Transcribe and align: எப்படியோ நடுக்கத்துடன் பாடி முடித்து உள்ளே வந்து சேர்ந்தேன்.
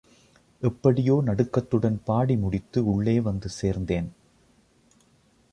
எப்படியோ 0.61 1.21
நடுக்கத்துடன் 1.25 1.99
பாடி 2.05 2.37
முடித்து 2.37 2.85
உள்ளே 2.85 3.19
வந்து 3.19 3.49
சேர்ந்தேன். 3.61 4.09